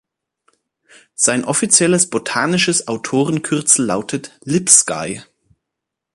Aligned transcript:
Sein 1.13 1.45
offizielles 1.45 2.09
botanisches 2.09 2.87
Autorenkürzel 2.87 3.85
lautet 3.85 4.35
„Lipsky“. 4.43 5.21